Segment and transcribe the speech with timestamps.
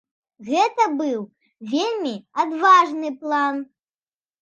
[0.47, 1.19] Гэты быў
[1.75, 2.15] вельмі
[2.45, 3.65] адважны план.